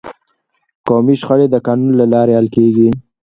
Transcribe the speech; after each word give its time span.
قومي 0.87 1.15
شخړې 1.21 1.47
د 1.51 1.55
قانون 1.67 1.91
له 1.99 2.05
لارې 2.13 2.33
حل 2.37 2.47
کیږي. 2.55 2.89